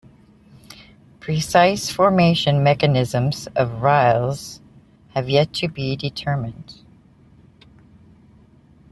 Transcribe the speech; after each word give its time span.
Precise 1.19 1.91
formation 1.91 2.63
mechanisms 2.63 3.47
of 3.55 3.83
rilles 3.83 4.59
have 5.09 5.29
yet 5.29 5.53
to 5.53 5.67
be 5.67 5.95
determined. 5.95 6.81